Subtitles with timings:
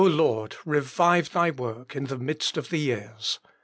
[0.03, 3.37] Lord, revive Thy work in the midst of the years."